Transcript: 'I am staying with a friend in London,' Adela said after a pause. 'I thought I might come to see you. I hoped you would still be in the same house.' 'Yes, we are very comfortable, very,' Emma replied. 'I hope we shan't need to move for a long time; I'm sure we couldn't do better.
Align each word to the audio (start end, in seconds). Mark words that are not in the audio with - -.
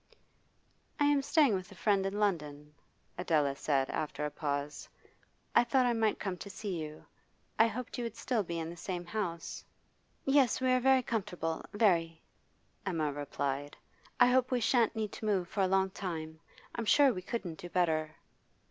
'I 0.99 1.05
am 1.05 1.21
staying 1.21 1.53
with 1.53 1.71
a 1.71 1.75
friend 1.75 2.07
in 2.07 2.17
London,' 2.19 2.73
Adela 3.19 3.55
said 3.55 3.87
after 3.91 4.25
a 4.25 4.31
pause. 4.31 4.89
'I 5.53 5.63
thought 5.65 5.85
I 5.85 5.93
might 5.93 6.17
come 6.17 6.37
to 6.37 6.49
see 6.49 6.75
you. 6.81 7.05
I 7.59 7.67
hoped 7.67 7.99
you 7.99 8.03
would 8.05 8.15
still 8.15 8.41
be 8.41 8.57
in 8.57 8.67
the 8.71 8.75
same 8.75 9.05
house.' 9.05 9.63
'Yes, 10.25 10.59
we 10.59 10.71
are 10.71 10.79
very 10.79 11.03
comfortable, 11.03 11.63
very,' 11.71 12.19
Emma 12.83 13.13
replied. 13.13 13.77
'I 14.19 14.25
hope 14.31 14.49
we 14.49 14.59
shan't 14.59 14.95
need 14.95 15.11
to 15.11 15.25
move 15.25 15.47
for 15.47 15.61
a 15.61 15.67
long 15.67 15.91
time; 15.91 16.39
I'm 16.73 16.85
sure 16.85 17.13
we 17.13 17.21
couldn't 17.21 17.59
do 17.59 17.69
better. 17.69 18.15